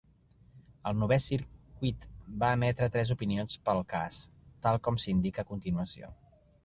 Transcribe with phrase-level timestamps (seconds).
[0.91, 2.07] El Novè Circuit
[2.43, 4.19] va emetre tres opinions per al cas,
[4.65, 6.11] tal com s'indica a continuació.